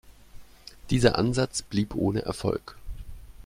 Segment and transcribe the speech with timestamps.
[0.89, 2.75] Dieser Ansatz blieb ohne Erfolg.